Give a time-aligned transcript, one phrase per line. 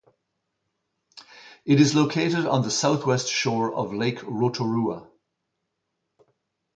[1.63, 5.07] It is located on the southwest shore of Lake Rotorua.